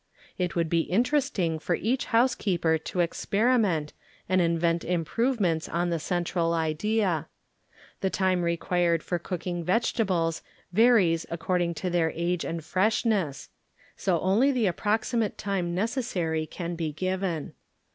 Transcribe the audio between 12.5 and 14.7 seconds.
fresh 6 ,iŌĆ×Cooglc CLABSIPIBD BUSINESS DIEEGTOBY ness, so only the